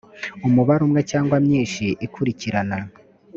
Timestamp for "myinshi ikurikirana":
1.45-2.77